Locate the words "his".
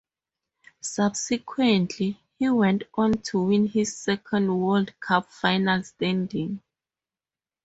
3.67-3.95